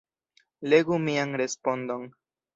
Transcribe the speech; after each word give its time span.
Legu 0.71 0.97
mian 1.03 1.37
respondon. 1.43 2.11